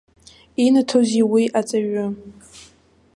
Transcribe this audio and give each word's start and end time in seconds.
Инаҭозеи 0.65 1.23
уи 1.31 1.43
аҵаҩы? 1.59 2.05